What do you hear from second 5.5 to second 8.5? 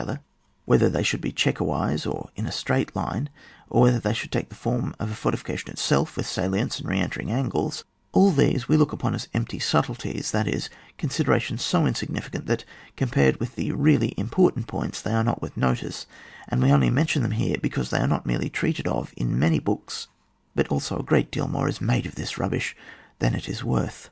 tion itself, with salients and re entering angles— ^all